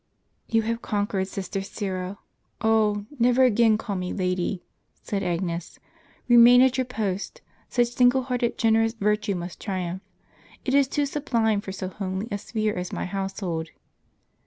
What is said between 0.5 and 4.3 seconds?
"You have conquered, sister Syra (oh! never again call me